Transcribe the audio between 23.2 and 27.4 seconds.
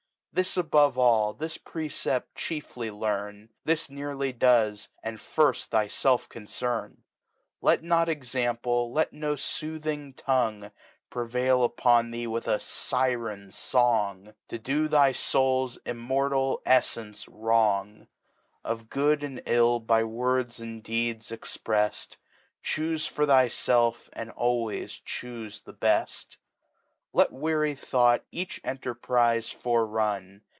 tHyfelf, and always choofe the beft. Let